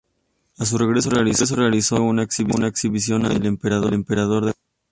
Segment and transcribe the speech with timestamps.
[0.57, 4.53] A su regreso, realiza en Tokio una exhibición ante el Emperador de Japón.